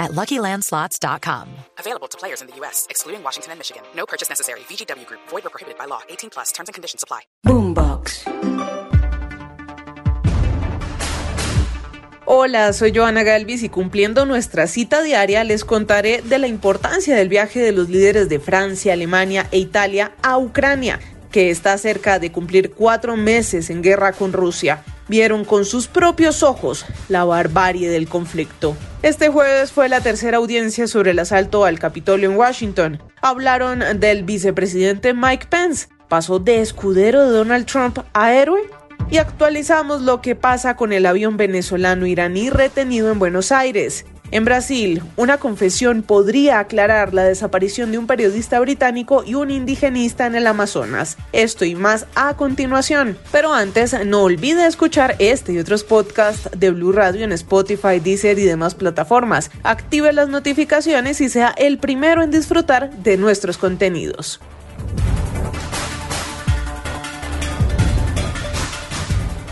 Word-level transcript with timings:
at 0.00 0.10
LuckyLandSlots.com. 0.12 1.48
Available 1.78 2.08
to 2.08 2.18
players 2.18 2.40
in 2.40 2.48
the 2.48 2.56
U.S., 2.56 2.86
excluding 2.90 3.22
Washington 3.22 3.52
and 3.52 3.60
Michigan. 3.60 3.82
No 3.94 4.06
purchase 4.06 4.28
necessary. 4.28 4.60
VGW 4.60 5.06
Group. 5.06 5.20
Void 5.28 5.46
or 5.46 5.50
prohibited 5.50 5.78
by 5.78 5.84
law. 5.84 6.00
18 6.08 6.30
plus. 6.30 6.50
Terms 6.50 6.68
and 6.68 6.74
conditions 6.74 7.04
apply. 7.04 7.20
Boombox. 7.46 8.24
Hola, 12.32 12.72
soy 12.72 12.92
Joana 12.92 13.24
Galvis 13.24 13.64
y 13.64 13.68
cumpliendo 13.68 14.24
nuestra 14.24 14.68
cita 14.68 15.02
diaria 15.02 15.42
les 15.42 15.64
contaré 15.64 16.22
de 16.22 16.38
la 16.38 16.46
importancia 16.46 17.16
del 17.16 17.28
viaje 17.28 17.58
de 17.58 17.72
los 17.72 17.88
líderes 17.88 18.28
de 18.28 18.38
Francia, 18.38 18.92
Alemania 18.92 19.48
e 19.50 19.58
Italia 19.58 20.12
a 20.22 20.38
Ucrania, 20.38 21.00
que 21.32 21.50
está 21.50 21.76
cerca 21.76 22.20
de 22.20 22.30
cumplir 22.30 22.70
cuatro 22.70 23.16
meses 23.16 23.68
en 23.68 23.82
guerra 23.82 24.12
con 24.12 24.32
Rusia. 24.32 24.84
Vieron 25.10 25.44
con 25.44 25.64
sus 25.64 25.88
propios 25.88 26.44
ojos 26.44 26.86
la 27.08 27.24
barbarie 27.24 27.90
del 27.90 28.08
conflicto. 28.08 28.76
Este 29.02 29.28
jueves 29.28 29.72
fue 29.72 29.88
la 29.88 30.00
tercera 30.00 30.36
audiencia 30.36 30.86
sobre 30.86 31.10
el 31.10 31.18
asalto 31.18 31.64
al 31.64 31.80
Capitolio 31.80 32.30
en 32.30 32.36
Washington. 32.36 33.02
Hablaron 33.20 33.82
del 33.98 34.22
vicepresidente 34.22 35.12
Mike 35.12 35.48
Pence. 35.50 35.88
¿Pasó 36.06 36.38
de 36.38 36.60
escudero 36.60 37.24
de 37.24 37.36
Donald 37.36 37.66
Trump 37.66 37.98
a 38.12 38.32
héroe? 38.32 38.60
y 39.10 39.18
actualizamos 39.18 40.02
lo 40.02 40.20
que 40.20 40.36
pasa 40.36 40.76
con 40.76 40.92
el 40.92 41.04
avión 41.04 41.36
venezolano 41.36 42.06
iraní 42.06 42.48
retenido 42.48 43.10
en 43.10 43.18
Buenos 43.18 43.50
Aires. 43.50 44.06
En 44.32 44.44
Brasil, 44.44 45.02
una 45.16 45.38
confesión 45.38 46.02
podría 46.02 46.60
aclarar 46.60 47.12
la 47.14 47.24
desaparición 47.24 47.90
de 47.90 47.98
un 47.98 48.06
periodista 48.06 48.60
británico 48.60 49.24
y 49.26 49.34
un 49.34 49.50
indigenista 49.50 50.26
en 50.26 50.36
el 50.36 50.46
Amazonas. 50.46 51.16
Esto 51.32 51.64
y 51.64 51.74
más 51.74 52.06
a 52.14 52.36
continuación. 52.36 53.18
Pero 53.32 53.52
antes, 53.52 54.06
no 54.06 54.22
olvide 54.22 54.66
escuchar 54.66 55.16
este 55.18 55.52
y 55.52 55.58
otros 55.58 55.82
podcasts 55.82 56.48
de 56.56 56.70
Blue 56.70 56.92
Radio 56.92 57.24
en 57.24 57.32
Spotify, 57.32 57.98
Deezer 57.98 58.38
y 58.38 58.44
demás 58.44 58.76
plataformas. 58.76 59.50
Active 59.64 60.12
las 60.12 60.28
notificaciones 60.28 61.20
y 61.20 61.28
sea 61.28 61.48
el 61.56 61.78
primero 61.78 62.22
en 62.22 62.30
disfrutar 62.30 62.90
de 63.02 63.16
nuestros 63.16 63.58
contenidos. 63.58 64.40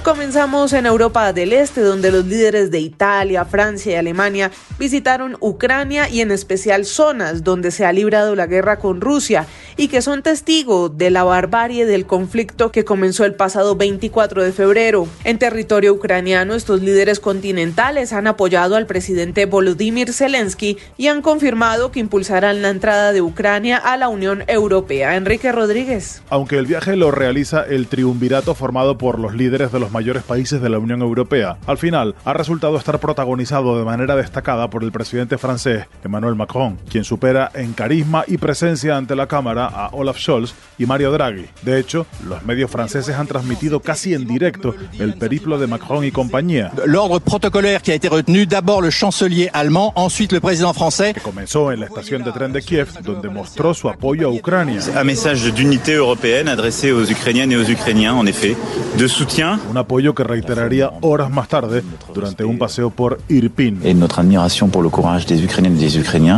Comenzamos 0.09 0.73
en 0.73 0.87
Europa 0.87 1.35
del 1.35 1.53
Este, 1.53 1.83
donde 1.83 2.11
los 2.11 2.25
líderes 2.25 2.71
de 2.71 2.81
Italia, 2.81 3.45
Francia 3.45 3.93
y 3.93 3.97
Alemania 3.97 4.51
visitaron 4.79 5.37
Ucrania 5.41 6.09
y 6.09 6.23
en 6.23 6.31
especial 6.31 6.87
zonas 6.87 7.45
donde 7.45 7.71
se 7.71 7.85
ha 7.85 7.93
librado 7.93 8.35
la 8.35 8.47
guerra 8.47 8.79
con 8.79 9.03
Rusia 9.03 9.47
y 9.77 9.89
que 9.89 10.01
son 10.01 10.23
testigos 10.23 10.97
de 10.97 11.11
la 11.11 11.25
barbarie 11.25 11.85
del 11.85 12.07
conflicto 12.07 12.73
que 12.73 12.87
comenzó 12.87 13.27
el 13.27 13.35
pasado 13.35 13.77
24 13.77 14.43
de 14.43 14.53
febrero. 14.53 15.07
En 15.25 15.39
territorio 15.39 15.93
ucraniano, 15.93 16.55
estos 16.55 16.81
líderes 16.81 17.21
continentales 17.21 18.15
han 18.15 18.29
apoyado 18.29 18.77
al 18.77 18.87
presidente 18.87 19.45
Volodymyr 19.45 20.15
Zelensky 20.15 20.79
y 20.97 21.09
han 21.09 21.21
confirmado 21.21 21.93
que 21.93 22.01
impulsarán 22.01 22.63
la 22.63 22.71
entrada 22.71 23.13
de 23.13 23.21
Ucrania 23.21 23.77
a 23.77 23.99
la 23.99 24.09
Unión 24.09 24.43
Europea. 24.47 25.17
Enrique 25.17 25.53
Rodríguez. 25.53 26.23
Aunque 26.31 26.57
el 26.57 26.65
viaje 26.65 26.97
lo 26.97 27.11
realiza 27.11 27.63
el 27.63 27.89
triunvirato 27.89 28.55
formado 28.55 28.97
por 28.97 29.19
los 29.19 29.35
líderes 29.35 29.71
de 29.71 29.81
los 29.81 29.93
mayores 29.99 30.23
países 30.23 30.63
de 30.63 30.69
la 30.69 30.79
Unión 30.79 31.03
Europea. 31.03 31.57
Al 31.67 31.77
final, 31.77 32.15
ha 32.25 32.33
resultado 32.33 32.77
estar 32.77 33.01
protagonizado 33.01 33.77
de 33.77 33.85
manera 33.85 34.15
destacada 34.15 34.71
por 34.71 34.85
el 34.85 34.93
presidente 34.93 35.39
francés 35.39 35.87
Emmanuel 36.05 36.37
Macron, 36.37 36.79
quien 36.89 37.03
supera 37.03 37.51
en 37.53 37.73
carisma 37.73 38.23
y 38.29 38.37
presencia 38.39 38.97
ante 38.97 39.17
la 39.17 39.27
Cámara 39.27 39.67
a 39.67 39.89
Olaf 39.89 40.19
Scholz 40.19 40.55
y 40.79 40.87
Mario 40.87 41.11
Draghi. 41.11 41.47
De 41.63 41.81
hecho, 41.81 42.07
los 42.29 42.45
medios 42.45 42.71
franceses 42.71 43.17
han 43.17 43.27
transmitido 43.27 43.81
casi 43.81 44.15
en 44.15 44.25
directo 44.25 44.73
el 45.01 45.15
periplo 45.15 45.59
de 45.59 45.67
Macron 45.67 46.05
y 46.05 46.13
compañía. 46.13 46.71
L'ordre 46.87 47.19
protocolaire 47.19 47.83
qui 47.83 47.91
a 47.91 47.95
été 47.95 48.09
retenu 48.09 48.47
d'abord 48.47 48.83
le 48.83 48.91
chancelier 48.91 49.51
allemand, 49.53 49.93
ensuite 49.97 50.33
le 50.33 50.41
président 50.41 50.73
français. 50.73 51.13
Que 51.13 51.21
comenzó 51.21 51.73
en 51.73 51.81
la 51.81 51.87
estación 51.87 52.23
de 52.23 52.31
tren 52.31 52.53
de 52.53 52.63
Kiev, 52.63 52.89
donde 53.03 53.29
mostró 53.29 53.75
su 53.75 53.89
apoyo 53.89 54.29
a 54.29 54.33
Ucrania. 54.33 54.81
Un 54.95 55.05
message 55.05 55.53
d'unité 55.53 55.95
européenne 55.95 56.47
adressé 56.47 56.93
aux 56.93 57.05
Ukrainiennes 57.11 57.51
et 57.51 57.57
aux 57.57 57.69
Ukrainiens, 57.69 58.15
en 58.15 58.27
effet, 58.27 58.57
de 58.97 59.09
soutien 59.09 59.59
apoyo 59.89 60.15
que 60.15 60.23
reiteraría 60.23 60.91
horas 61.01 61.31
más 61.31 61.49
tarde 61.49 61.83
durante 62.13 62.45
un 62.45 62.59
paseo 62.59 62.91
por 62.91 63.21
Irpin. 63.29 63.81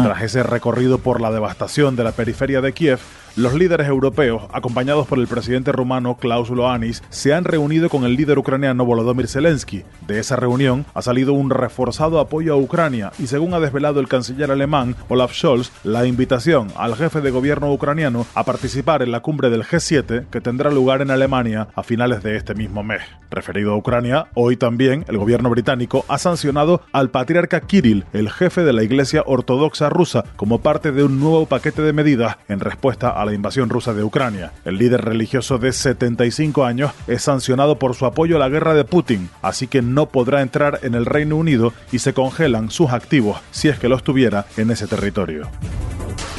Tras 0.05 0.22
ese 0.22 0.44
recorrido 0.44 0.99
por 0.99 1.21
la 1.21 1.33
devastación 1.33 1.97
de 1.97 2.05
la 2.05 2.12
periferia 2.12 2.60
de 2.60 2.72
Kiev, 2.72 3.00
los 3.37 3.55
líderes 3.55 3.89
europeos, 3.89 4.43
acompañados 4.53 5.07
por 5.07 5.19
el 5.19 5.27
presidente 5.27 5.73
rumano 5.73 6.17
Klaus 6.17 6.51
Loanis, 6.51 7.03
se 7.11 7.33
han 7.33 7.45
reunido 7.45 7.89
con 7.89 8.05
el 8.05 8.15
líder 8.15 8.39
ucraniano 8.39 8.85
Volodymyr 8.85 9.29
Zelensky. 9.29 9.85
De 10.07 10.19
esa 10.19 10.37
reunión 10.37 10.87
ha 10.95 11.03
salido 11.03 11.33
un 11.33 11.51
reforzado 11.51 12.21
apoyo 12.21 12.55
a 12.55 12.57
Ucrania 12.57 13.13
y 13.19 13.27
según 13.27 13.55
ha 13.55 13.61
desvelado 13.61 14.01
el 14.01 14.09
canciller 14.09 14.51
alemán 14.51 14.97
Olaf 15.09 15.33
Scholz, 15.33 15.71
la 15.85 16.07
invitación 16.07 16.69
al 16.77 16.97
jefe 16.97 17.21
de 17.21 17.31
gobierno 17.31 17.73
ucraniano 17.73 18.27
a 18.35 18.45
participar 18.45 19.03
en 19.03 19.13
la 19.13 19.21
cumbre 19.21 19.51
del 19.51 19.65
G7 19.65 20.27
que 20.29 20.41
tendrá 20.41 20.71
lugar 20.71 21.03
en 21.03 21.11
Alemania 21.11 21.69
a 21.75 21.83
finales 21.83 22.23
de 22.23 22.37
este 22.37 22.55
mismo 22.55 22.83
mes. 22.83 23.03
Referido 23.31 23.73
a 23.73 23.77
Ucrania, 23.77 24.27
hoy 24.35 24.57
también 24.57 25.05
el 25.09 25.19
gobierno 25.19 25.51
británico 25.51 26.05
ha 26.09 26.19
sancionado 26.19 26.83
al 26.93 27.11
patriarca 27.11 27.61
Kirill, 27.61 28.05
el 28.13 28.31
jefe 28.31 28.63
de 28.65 28.73
la 28.73 28.83
Iglesia 28.83 29.23
Ortodoxa 29.27 29.89
rusa, 29.89 30.25
como 30.37 30.61
parte 30.61 30.93
de 30.93 31.05
un 31.05 31.21
nuevo 31.21 31.47
paquete 31.47 31.83
de 31.83 31.93
medidas 31.93 32.37
en 32.49 32.61
respuesta 32.61 33.11
a 33.11 33.20
a 33.21 33.25
la 33.25 33.35
invasión 33.35 33.69
rusa 33.69 33.95
de 33.95 34.03
Ucrania. 34.03 34.53
El 34.65 34.79
líder 34.79 35.05
religioso 35.05 35.59
de 35.59 35.73
75 35.73 36.65
años 36.65 36.93
es 37.07 37.23
sancionado 37.23 37.79
por 37.79 37.95
su 37.95 38.07
apoyo 38.07 38.37
a 38.37 38.39
la 38.39 38.49
guerra 38.49 38.75
de 38.75 38.85
Putin, 38.85 39.31
así 39.43 39.67
que 39.67 39.83
no 39.83 40.07
podrá 40.07 40.43
entrar 40.43 40.81
en 40.83 40.95
el 40.95 41.07
Reino 41.07 41.37
Unido 41.37 41.73
y 41.93 42.01
se 42.01 42.15
congelan 42.15 42.71
sus 42.71 42.91
activos 42.91 43.41
si 43.51 43.69
es 43.69 43.79
que 43.79 43.89
los 43.89 44.03
tuviera 44.03 44.47
en 44.57 44.71
ese 44.71 44.87
territorio. 44.87 45.49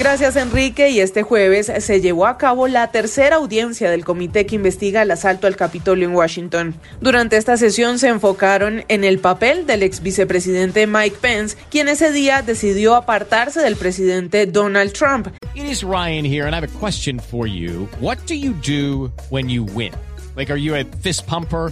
Gracias 0.01 0.35
Enrique 0.35 0.89
y 0.89 1.00
este 1.00 1.22
jueves 1.22 1.72
se 1.78 2.01
llevó 2.01 2.25
a 2.25 2.39
cabo 2.39 2.67
la 2.67 2.89
tercera 2.89 3.35
audiencia 3.35 3.91
del 3.91 4.03
comité 4.03 4.47
que 4.47 4.56
investiga 4.56 5.03
el 5.03 5.12
asalto 5.12 5.45
al 5.45 5.56
Capitolio 5.56 6.07
en 6.07 6.16
Washington. 6.16 6.73
Durante 7.01 7.38
esta 7.38 7.56
sesión 7.56 8.00
se 8.00 8.07
enfocaron 8.07 8.84
en 8.88 9.03
el 9.03 9.19
papel 9.19 9.67
del 9.67 9.84
ex 9.84 10.01
vicepresidente 10.01 10.88
Mike 10.88 11.17
Pence, 11.22 11.56
quien 11.69 11.88
ese 11.88 12.12
día 12.12 12.41
decidió 12.41 12.95
apartarse 12.95 13.62
del 13.62 13.75
presidente 13.75 14.47
Donald 14.47 14.91
Trump. 14.94 15.28
It 15.53 15.66
is 15.66 15.84
Ryan 15.84 16.25
here 16.25 16.47
and 16.47 16.56
I 16.56 16.57
have 16.57 16.68
a 16.68 16.79
question 16.79 17.19
for 17.19 17.45
you. 17.45 17.88
What 18.00 18.18
do 18.25 18.33
you 18.33 18.53
do 18.53 19.12
when 19.29 19.51
you 19.51 19.63
win? 19.75 19.94
Like 20.35 20.51
are 20.51 20.59
you 20.59 20.73
a 20.73 20.83
fist 21.03 21.28
pumper? 21.28 21.72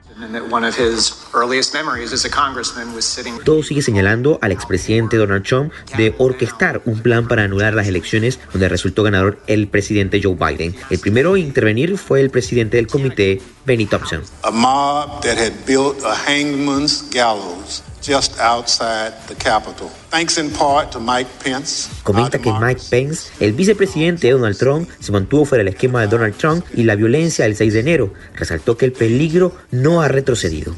Todo 3.43 3.63
sigue 3.63 3.81
señalando 3.81 4.39
al 4.41 4.51
expresidente 4.51 5.17
Donald 5.17 5.43
Trump 5.43 5.71
de 5.97 6.15
orquestar 6.17 6.81
un 6.85 7.01
plan 7.01 7.27
para 7.27 7.43
anular 7.43 7.73
las 7.73 7.87
elecciones 7.87 8.39
donde 8.51 8.69
resultó 8.69 9.03
ganador 9.03 9.39
el 9.47 9.67
presidente 9.67 10.21
Joe 10.21 10.35
Biden. 10.35 10.75
El 10.89 10.99
primero 10.99 11.35
en 11.35 11.43
intervenir 11.43 11.97
fue 11.97 12.21
el 12.21 12.29
presidente 12.29 12.77
del 12.77 12.87
comité, 12.87 13.41
Benny 13.65 13.85
Thompson. 13.85 14.21
A 14.43 14.51
mob 14.51 15.21
that 15.21 15.37
had 15.37 15.53
built 15.65 16.03
a 16.03 16.15
hangman's 16.15 17.09
gallows 17.11 17.83
just 18.01 18.39
outside 18.39 19.13
the 19.27 19.35
Capitol. 19.35 19.89
Thanks 20.09 20.37
in 20.37 20.49
part 20.49 20.91
to 20.91 20.99
Mike 20.99 21.29
Pence. 21.43 21.89
Comenta 22.03 22.39
que 22.39 22.51
Mike 22.51 22.81
Pence, 22.89 23.31
el 23.39 23.53
vicepresidente 23.53 24.27
de 24.27 24.33
Donald 24.33 24.57
Trump, 24.57 24.89
se 24.99 25.11
mantuvo 25.11 25.45
fuera 25.45 25.63
del 25.63 25.73
esquema 25.73 26.01
de 26.01 26.07
Donald 26.07 26.35
Trump 26.35 26.65
y 26.73 26.83
la 26.83 26.95
violencia 26.95 27.45
del 27.45 27.55
6 27.55 27.73
de 27.73 27.79
enero. 27.79 28.13
Resaltó 28.35 28.75
que 28.75 28.85
el 28.85 28.91
peligro 28.91 29.55
no 29.71 30.01
ha 30.01 30.07
retrocedido. 30.07 30.75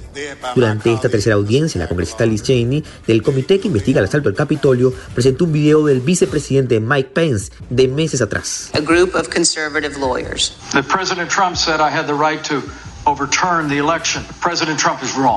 Durante 0.55 0.93
esta 0.93 1.09
tercera 1.09 1.35
audiencia, 1.35 1.79
la 1.79 1.87
congresista 1.87 2.25
Liz 2.25 2.43
Cheney, 2.43 2.83
del 3.07 3.23
comité 3.23 3.59
que 3.59 3.67
investiga 3.67 3.99
el 3.99 4.05
asalto 4.05 4.29
al 4.29 4.35
Capitolio, 4.35 4.93
presentó 5.13 5.45
un 5.45 5.53
video 5.53 5.85
del 5.85 6.01
vicepresidente 6.01 6.79
Mike 6.79 7.09
Pence 7.13 7.51
de 7.69 7.87
meses 7.87 8.21
atrás. 8.21 8.69
A 8.73 8.81
group 8.81 9.15
of 9.15 9.29
conservative 9.29 9.97
lawyers. 9.99 10.53
That 10.73 10.85
President 10.87 11.29
Trump 11.29 11.55
said 11.55 11.79
I 11.79 11.89
had 11.89 12.05
the 12.05 12.13
right 12.13 12.43
to 12.43 12.61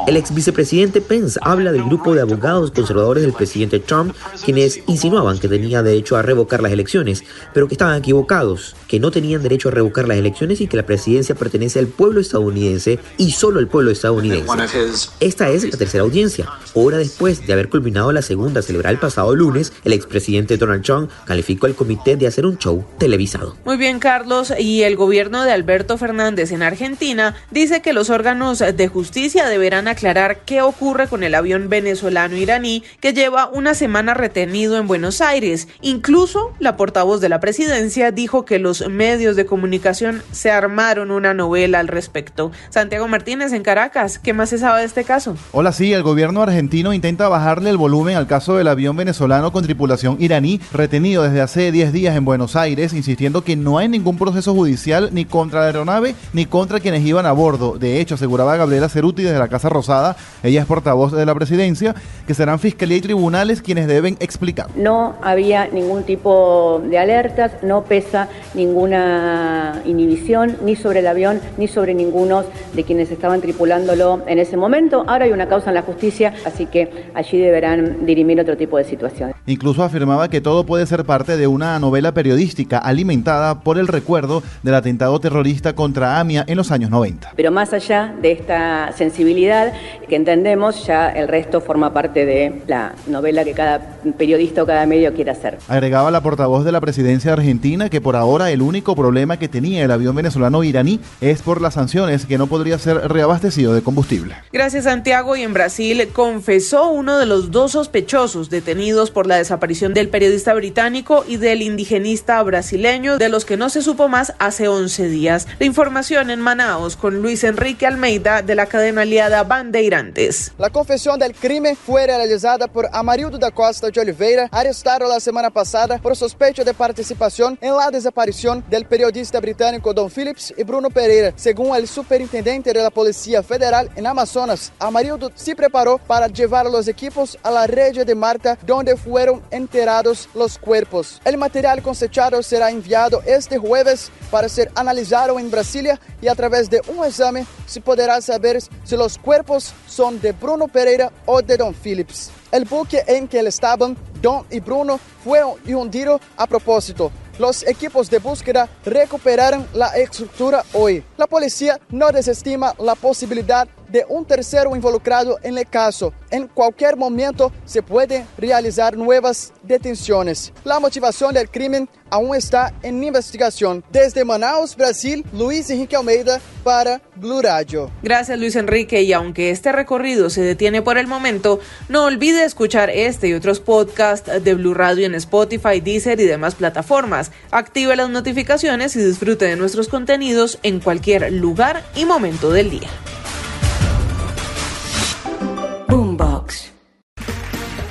El 0.06 0.16
ex 0.16 0.32
vicepresidente 0.32 1.00
Pence 1.00 1.38
habla 1.42 1.72
del 1.72 1.82
grupo 1.82 2.14
de 2.14 2.20
abogados 2.20 2.70
conservadores 2.70 3.24
del 3.24 3.32
presidente 3.32 3.80
Trump, 3.80 4.14
quienes 4.44 4.80
insinuaban 4.86 5.38
que 5.40 5.48
tenía 5.48 5.82
derecho 5.82 6.16
a 6.16 6.22
revocar 6.22 6.62
las 6.62 6.70
elecciones, 6.70 7.24
pero 7.52 7.66
que 7.66 7.74
estaban 7.74 7.98
equivocados, 7.98 8.76
que 8.86 9.00
no 9.00 9.10
tenían 9.10 9.42
derecho 9.42 9.68
a 9.68 9.72
revocar 9.72 10.06
las 10.06 10.16
elecciones 10.16 10.60
y 10.60 10.68
que 10.68 10.76
la 10.76 10.86
presidencia 10.86 11.34
pertenece 11.34 11.80
al 11.80 11.88
pueblo 11.88 12.20
estadounidense 12.20 13.00
y 13.16 13.32
solo 13.32 13.58
al 13.58 13.66
pueblo 13.66 13.90
estadounidense. 13.90 15.08
Esta 15.18 15.48
es 15.48 15.64
la 15.64 15.76
tercera 15.76 16.04
audiencia. 16.04 16.48
Hora 16.74 16.98
después 16.98 17.46
de 17.46 17.52
haber 17.52 17.68
culminado 17.68 18.12
la 18.12 18.22
segunda 18.22 18.62
celebrada 18.62 18.92
el 18.92 19.00
pasado 19.00 19.34
lunes, 19.34 19.72
el 19.84 19.92
expresidente 19.92 20.56
Donald 20.56 20.84
Trump 20.84 21.10
calificó 21.24 21.66
al 21.66 21.74
comité 21.74 22.16
de 22.16 22.28
hacer 22.28 22.46
un 22.46 22.58
show 22.58 22.84
televisado. 22.98 23.56
Muy 23.64 23.76
bien, 23.76 23.98
Carlos. 23.98 24.52
Y 24.56 24.82
el 24.82 24.94
gobierno 24.94 25.42
de 25.42 25.50
Alberto 25.50 25.98
Fernández 25.98 26.52
en 26.52 26.62
Argentina 26.62 27.34
dice 27.56 27.80
que 27.80 27.94
los 27.94 28.10
órganos 28.10 28.58
de 28.58 28.88
justicia 28.88 29.48
deberán 29.48 29.88
aclarar 29.88 30.40
qué 30.44 30.60
ocurre 30.60 31.08
con 31.08 31.22
el 31.22 31.34
avión 31.34 31.70
venezolano-iraní 31.70 32.82
que 33.00 33.14
lleva 33.14 33.48
una 33.48 33.72
semana 33.72 34.12
retenido 34.12 34.76
en 34.76 34.86
Buenos 34.86 35.22
Aires. 35.22 35.66
Incluso 35.80 36.52
la 36.58 36.76
portavoz 36.76 37.22
de 37.22 37.30
la 37.30 37.40
presidencia 37.40 38.10
dijo 38.10 38.44
que 38.44 38.58
los 38.58 38.86
medios 38.90 39.36
de 39.36 39.46
comunicación 39.46 40.22
se 40.32 40.50
armaron 40.50 41.10
una 41.10 41.32
novela 41.32 41.80
al 41.80 41.88
respecto. 41.88 42.52
Santiago 42.68 43.08
Martínez 43.08 43.54
en 43.54 43.62
Caracas, 43.62 44.18
¿qué 44.18 44.34
más 44.34 44.50
se 44.50 44.58
sabe 44.58 44.80
de 44.80 44.86
este 44.86 45.04
caso? 45.04 45.34
Hola, 45.52 45.72
sí, 45.72 45.94
el 45.94 46.02
gobierno 46.02 46.42
argentino 46.42 46.92
intenta 46.92 47.26
bajarle 47.26 47.70
el 47.70 47.78
volumen 47.78 48.18
al 48.18 48.26
caso 48.26 48.56
del 48.56 48.68
avión 48.68 48.98
venezolano 48.98 49.50
con 49.50 49.64
tripulación 49.64 50.18
iraní 50.20 50.60
retenido 50.74 51.22
desde 51.22 51.40
hace 51.40 51.72
10 51.72 51.94
días 51.94 52.16
en 52.16 52.26
Buenos 52.26 52.54
Aires, 52.54 52.92
insistiendo 52.92 53.44
que 53.44 53.56
no 53.56 53.78
hay 53.78 53.88
ningún 53.88 54.18
proceso 54.18 54.52
judicial 54.52 55.08
ni 55.12 55.24
contra 55.24 55.60
la 55.60 55.66
aeronave 55.68 56.14
ni 56.34 56.44
contra 56.44 56.80
quienes 56.80 57.02
iban 57.06 57.24
a 57.24 57.32
bordo. 57.32 57.45
De 57.46 58.00
hecho, 58.00 58.16
aseguraba 58.16 58.56
Gabriela 58.56 58.88
Ceruti 58.88 59.22
desde 59.22 59.38
la 59.38 59.46
Casa 59.46 59.68
Rosada, 59.68 60.16
ella 60.42 60.62
es 60.62 60.66
portavoz 60.66 61.12
de 61.12 61.24
la 61.24 61.32
presidencia, 61.32 61.94
que 62.26 62.34
serán 62.34 62.58
fiscalía 62.58 62.96
y 62.96 63.00
tribunales 63.00 63.62
quienes 63.62 63.86
deben 63.86 64.16
explicar. 64.18 64.66
No 64.74 65.14
había 65.22 65.68
ningún 65.68 66.02
tipo 66.02 66.82
de 66.90 66.98
alertas, 66.98 67.52
no 67.62 67.84
pesa 67.84 68.28
ninguna 68.54 69.80
inhibición 69.84 70.56
ni 70.64 70.74
sobre 70.74 71.00
el 71.00 71.06
avión 71.06 71.40
ni 71.56 71.68
sobre 71.68 71.94
ninguno 71.94 72.42
de 72.74 72.82
quienes 72.82 73.12
estaban 73.12 73.40
tripulándolo 73.40 74.22
en 74.26 74.40
ese 74.40 74.56
momento. 74.56 75.04
Ahora 75.06 75.26
hay 75.26 75.32
una 75.32 75.46
causa 75.46 75.70
en 75.70 75.74
la 75.74 75.82
justicia, 75.82 76.34
así 76.44 76.66
que 76.66 77.10
allí 77.14 77.38
deberán 77.38 78.06
dirimir 78.06 78.40
otro 78.40 78.56
tipo 78.56 78.76
de 78.76 78.82
situaciones. 78.84 79.36
Incluso 79.46 79.84
afirmaba 79.84 80.28
que 80.28 80.40
todo 80.40 80.66
puede 80.66 80.84
ser 80.86 81.04
parte 81.04 81.36
de 81.36 81.46
una 81.46 81.78
novela 81.78 82.12
periodística 82.12 82.78
alimentada 82.78 83.60
por 83.60 83.78
el 83.78 83.86
recuerdo 83.86 84.42
del 84.64 84.74
atentado 84.74 85.20
terrorista 85.20 85.74
contra 85.74 86.18
AMIA 86.18 86.44
en 86.48 86.56
los 86.56 86.72
años 86.72 86.90
90. 86.90 87.35
Pero 87.36 87.50
más 87.50 87.72
allá 87.72 88.14
de 88.20 88.32
esta 88.32 88.92
sensibilidad 88.96 89.72
que 90.08 90.16
entendemos, 90.16 90.86
ya 90.86 91.10
el 91.10 91.28
resto 91.28 91.60
forma 91.60 91.92
parte 91.92 92.24
de 92.24 92.62
la 92.66 92.94
novela 93.06 93.44
que 93.44 93.52
cada 93.52 93.98
periodista 94.16 94.62
o 94.62 94.66
cada 94.66 94.86
medio 94.86 95.12
quiere 95.12 95.30
hacer. 95.30 95.58
Agregaba 95.68 96.10
la 96.10 96.22
portavoz 96.22 96.64
de 96.64 96.72
la 96.72 96.80
presidencia 96.80 97.32
argentina 97.32 97.90
que 97.90 98.00
por 98.00 98.16
ahora 98.16 98.50
el 98.50 98.62
único 98.62 98.96
problema 98.96 99.38
que 99.38 99.48
tenía 99.48 99.84
el 99.84 99.90
avión 99.90 100.16
venezolano 100.16 100.64
iraní 100.64 101.00
es 101.20 101.42
por 101.42 101.60
las 101.60 101.74
sanciones 101.74 102.24
que 102.26 102.38
no 102.38 102.46
podría 102.46 102.78
ser 102.78 103.08
reabastecido 103.08 103.74
de 103.74 103.82
combustible. 103.82 104.34
Gracias 104.52 104.84
Santiago 104.84 105.36
y 105.36 105.42
en 105.42 105.52
Brasil 105.52 106.08
confesó 106.12 106.90
uno 106.90 107.18
de 107.18 107.26
los 107.26 107.50
dos 107.50 107.72
sospechosos 107.72 108.50
detenidos 108.50 109.10
por 109.10 109.26
la 109.26 109.36
desaparición 109.36 109.92
del 109.92 110.08
periodista 110.08 110.54
británico 110.54 111.24
y 111.28 111.36
del 111.36 111.62
indigenista 111.62 112.42
brasileño 112.42 113.18
de 113.18 113.28
los 113.28 113.44
que 113.44 113.56
no 113.56 113.68
se 113.68 113.82
supo 113.82 114.08
más 114.08 114.34
hace 114.38 114.68
11 114.68 115.08
días. 115.08 115.48
La 115.58 115.66
información 115.66 116.30
en 116.30 116.40
Manaos 116.40 116.96
con 116.96 117.25
Luis 117.26 117.42
Enrique 117.42 117.84
Almeida 117.84 118.40
de 118.40 118.54
la 118.54 118.66
cadena 118.66 119.02
aliada 119.02 119.42
Bandeirantes. 119.42 120.52
La 120.58 120.70
confesión 120.70 121.18
del 121.18 121.34
crimen 121.34 121.74
fue 121.74 122.06
realizada 122.06 122.68
por 122.68 122.88
Amarildo 122.92 123.36
da 123.36 123.50
Costa 123.50 123.90
de 123.90 124.00
Oliveira, 124.00 124.48
arrestado 124.52 125.08
la 125.08 125.18
semana 125.18 125.50
pasada 125.50 125.98
por 125.98 126.14
sospecha 126.14 126.62
de 126.62 126.72
participación 126.72 127.58
en 127.60 127.76
la 127.76 127.90
desaparición 127.90 128.64
del 128.70 128.86
periodista 128.86 129.40
británico 129.40 129.92
Don 129.92 130.08
Phillips 130.08 130.54
y 130.56 130.62
Bruno 130.62 130.88
Pereira. 130.88 131.32
Según 131.34 131.74
el 131.74 131.88
superintendente 131.88 132.72
de 132.72 132.80
la 132.80 132.90
Policía 132.90 133.42
Federal 133.42 133.90
en 133.96 134.06
Amazonas, 134.06 134.72
Amarildo 134.78 135.32
se 135.34 135.56
preparó 135.56 135.98
para 135.98 136.28
llevar 136.28 136.66
los 136.66 136.86
equipos 136.86 137.36
a 137.42 137.50
la 137.50 137.66
red 137.66 138.06
de 138.06 138.14
Marta, 138.14 138.56
donde 138.64 138.96
fueron 138.96 139.42
enterrados 139.50 140.28
los 140.32 140.58
cuerpos. 140.58 141.20
El 141.24 141.38
material 141.38 141.82
cosechado 141.82 142.40
será 142.44 142.70
enviado 142.70 143.20
este 143.26 143.58
jueves 143.58 144.12
para 144.30 144.48
ser 144.48 144.70
analizado 144.76 145.40
en 145.40 145.50
Brasilia 145.50 145.98
y 146.22 146.28
a 146.28 146.34
través 146.36 146.70
de 146.70 146.80
un 146.86 147.04
examen 147.16 147.46
se 147.64 147.80
podrá 147.80 148.20
saber 148.20 148.60
si 148.84 148.96
los 148.96 149.16
cuerpos 149.16 149.72
son 149.88 150.20
de 150.20 150.32
Bruno 150.32 150.68
Pereira 150.68 151.10
o 151.24 151.40
de 151.40 151.56
Don 151.56 151.74
Phillips. 151.74 152.30
El 152.52 152.66
buque 152.66 153.02
en 153.06 153.26
que 153.26 153.40
estaban 153.40 153.96
Don 154.20 154.44
y 154.50 154.60
Bruno 154.60 155.00
fue 155.24 155.42
hundido 155.42 156.20
a 156.36 156.46
propósito. 156.46 157.10
Los 157.38 157.66
equipos 157.66 158.10
de 158.10 158.18
búsqueda 158.18 158.68
recuperaron 158.84 159.66
la 159.72 159.88
estructura 159.88 160.62
hoy. 160.74 161.02
La 161.16 161.26
policía 161.26 161.80
no 161.90 162.10
desestima 162.10 162.74
la 162.78 162.94
posibilidad 162.94 163.66
de 163.88 164.04
un 164.08 164.24
tercero 164.24 164.74
involucrado 164.74 165.38
en 165.42 165.58
el 165.58 165.66
caso. 165.66 166.12
En 166.30 166.48
cualquier 166.48 166.96
momento 166.96 167.52
se 167.64 167.82
pueden 167.82 168.26
realizar 168.36 168.96
nuevas 168.96 169.52
detenciones. 169.62 170.52
La 170.64 170.80
motivación 170.80 171.34
del 171.34 171.48
crimen 171.48 171.88
aún 172.10 172.34
está 172.34 172.72
en 172.82 173.02
investigación. 173.02 173.84
Desde 173.90 174.24
Manaus, 174.24 174.76
Brasil, 174.76 175.24
Luis 175.32 175.70
Enrique 175.70 175.96
Almeida 175.96 176.40
para 176.62 177.00
Blue 177.16 177.42
Radio. 177.42 177.90
Gracias 178.02 178.38
Luis 178.38 178.56
Enrique 178.56 179.02
y 179.02 179.12
aunque 179.12 179.50
este 179.50 179.72
recorrido 179.72 180.30
se 180.30 180.42
detiene 180.42 180.82
por 180.82 180.98
el 180.98 181.06
momento, 181.06 181.60
no 181.88 182.04
olvide 182.04 182.44
escuchar 182.44 182.90
este 182.90 183.28
y 183.28 183.34
otros 183.34 183.60
podcasts 183.60 184.42
de 184.42 184.54
Blue 184.54 184.74
Radio 184.74 185.06
en 185.06 185.14
Spotify, 185.14 185.80
Deezer 185.80 186.20
y 186.20 186.24
demás 186.24 186.54
plataformas. 186.54 187.30
Active 187.50 187.96
las 187.96 188.10
notificaciones 188.10 188.96
y 188.96 189.04
disfrute 189.04 189.46
de 189.46 189.56
nuestros 189.56 189.88
contenidos 189.88 190.58
en 190.62 190.80
cualquier 190.80 191.32
lugar 191.32 191.84
y 191.94 192.04
momento 192.04 192.50
del 192.50 192.70
día. 192.70 192.88